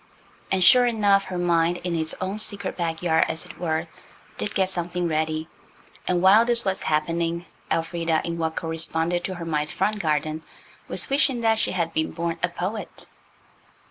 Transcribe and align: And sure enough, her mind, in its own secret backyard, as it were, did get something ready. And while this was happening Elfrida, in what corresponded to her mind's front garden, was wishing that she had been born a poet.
And 0.51 0.63
sure 0.63 0.87
enough, 0.87 1.25
her 1.25 1.37
mind, 1.37 1.77
in 1.83 1.95
its 1.95 2.15
own 2.19 2.39
secret 2.39 2.75
backyard, 2.75 3.25
as 3.29 3.45
it 3.45 3.59
were, 3.59 3.87
did 4.39 4.55
get 4.55 4.67
something 4.71 5.07
ready. 5.07 5.47
And 6.07 6.23
while 6.23 6.43
this 6.43 6.65
was 6.65 6.81
happening 6.81 7.45
Elfrida, 7.69 8.19
in 8.25 8.39
what 8.39 8.55
corresponded 8.55 9.23
to 9.25 9.35
her 9.35 9.45
mind's 9.45 9.71
front 9.71 9.99
garden, 9.99 10.41
was 10.87 11.07
wishing 11.11 11.41
that 11.41 11.59
she 11.59 11.73
had 11.73 11.93
been 11.93 12.09
born 12.09 12.39
a 12.41 12.49
poet. 12.49 13.05